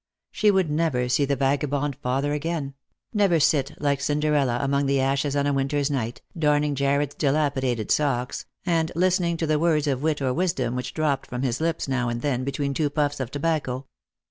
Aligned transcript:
She 0.31 0.49
would 0.49 0.71
never 0.71 1.07
see 1.07 1.25
the 1.25 1.35
vaga 1.35 1.67
bond 1.67 1.95
father 1.97 2.33
again; 2.33 2.73
never 3.13 3.39
sit 3.39 3.79
like 3.79 4.01
Cinderella 4.01 4.57
among 4.59 4.87
the 4.87 4.99
ashes 4.99 5.35
on 5.35 5.45
a 5.45 5.53
winter's 5.53 5.91
night, 5.91 6.23
darning 6.35 6.73
Jarred's 6.73 7.13
dilapidated 7.13 7.91
socks, 7.91 8.47
and 8.65 8.91
listening 8.95 9.37
to 9.37 9.45
the 9.45 9.59
words 9.59 9.85
of 9.85 10.01
wit 10.01 10.19
or 10.19 10.33
wisdom 10.33 10.75
which 10.75 10.95
dropped 10.95 11.27
from 11.27 11.43
his 11.43 11.61
lips 11.61 11.87
now 11.87 12.09
and 12.09 12.23
then 12.23 12.43
between 12.43 12.73
two 12.73 12.89
puffs 12.89 13.19
of 13.19 13.29
tobacco. 13.29 13.85